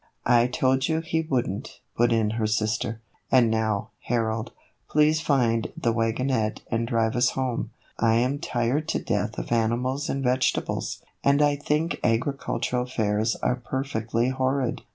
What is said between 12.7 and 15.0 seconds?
fairs are per fectly horrid.